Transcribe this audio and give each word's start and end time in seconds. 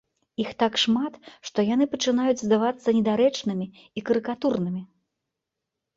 Іх 0.43 0.53
так 0.61 0.77
шмат, 0.83 1.13
што 1.49 1.65
яны 1.73 1.85
пачынаюць 1.93 2.39
здавацца 2.45 2.89
недарэчнымі 3.01 3.67
і 3.97 3.99
карыкатурнымі. 4.11 4.81